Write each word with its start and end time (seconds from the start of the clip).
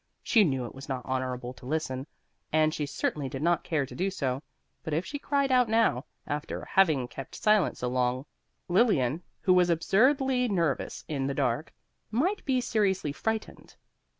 She 0.23 0.43
knew 0.43 0.65
it 0.65 0.73
was 0.73 0.89
not 0.89 1.05
honorable 1.05 1.53
to 1.53 1.67
listen, 1.67 2.07
and 2.51 2.73
she 2.73 2.87
certainly 2.87 3.29
did 3.29 3.43
not 3.43 3.63
care 3.63 3.85
to 3.85 3.93
do 3.93 4.09
so; 4.09 4.41
but 4.81 4.95
if 4.95 5.05
she 5.05 5.19
cried 5.19 5.51
out 5.51 5.69
now, 5.69 6.05
after 6.25 6.65
having 6.65 7.07
kept 7.07 7.35
silent 7.35 7.77
so 7.77 7.87
long, 7.87 8.25
Lilian, 8.67 9.21
who 9.41 9.53
was 9.53 9.69
absurdly 9.69 10.47
nervous 10.47 11.05
in 11.07 11.27
the 11.27 11.35
dark, 11.35 11.71
might 12.09 12.43
be 12.45 12.59
seriously 12.59 13.11
frightened. 13.11 13.75